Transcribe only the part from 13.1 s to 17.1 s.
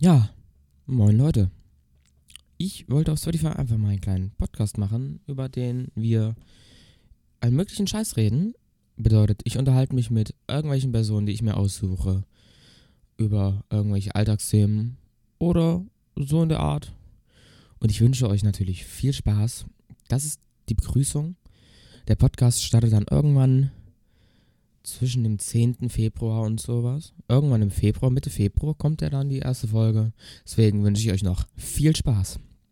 über irgendwelche Alltagsthemen oder so in der Art.